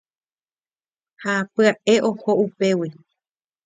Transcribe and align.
ha 1.21 1.33
pya'e 1.53 1.95
oho 2.09 2.31
upégui 2.43 2.89